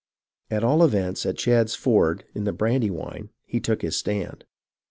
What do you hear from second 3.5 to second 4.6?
took his stand.